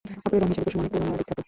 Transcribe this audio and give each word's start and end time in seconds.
কাপড়ের 0.17 0.41
রং 0.41 0.47
হিসেবে 0.51 0.65
কুসুম 0.69 0.79
অনেক 0.81 0.91
পুরোনো 0.93 1.11
ও 1.13 1.17
বিখ্যাত। 1.19 1.39